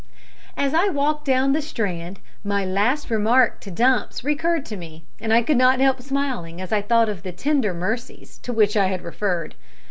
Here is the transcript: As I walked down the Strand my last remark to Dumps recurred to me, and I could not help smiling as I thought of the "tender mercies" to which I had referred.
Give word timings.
As 0.57 0.73
I 0.73 0.87
walked 0.89 1.25
down 1.25 1.53
the 1.53 1.61
Strand 1.61 2.19
my 2.43 2.65
last 2.65 3.11
remark 3.11 3.61
to 3.61 3.69
Dumps 3.69 4.23
recurred 4.23 4.65
to 4.65 4.75
me, 4.75 5.03
and 5.19 5.31
I 5.31 5.43
could 5.43 5.57
not 5.57 5.79
help 5.79 6.01
smiling 6.01 6.59
as 6.59 6.71
I 6.73 6.81
thought 6.81 7.07
of 7.07 7.21
the 7.21 7.31
"tender 7.31 7.71
mercies" 7.71 8.39
to 8.39 8.51
which 8.51 8.75
I 8.75 8.87
had 8.87 9.03
referred. 9.03 9.53